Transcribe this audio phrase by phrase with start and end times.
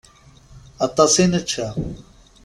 [0.85, 1.67] Aṭas i nečča.